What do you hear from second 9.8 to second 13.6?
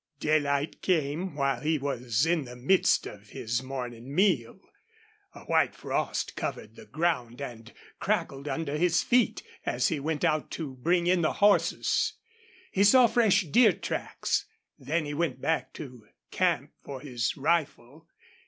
he went out to bring in the horses. He saw fresh